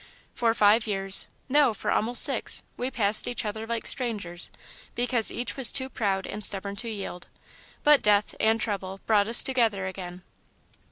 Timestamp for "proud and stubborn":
5.89-6.75